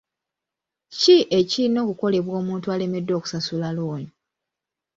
Ki 0.97 1.15
ekirina 1.39 1.79
okukolebwa 1.85 2.33
omuntu 2.41 2.67
alemereddwa 2.73 3.15
okusasula 3.19 3.67
looni? 3.77 4.07